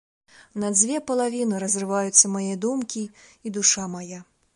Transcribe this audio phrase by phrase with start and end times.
[0.61, 3.03] На дзве палавіны разрываюцца мае думкі
[3.49, 4.19] і душа мая.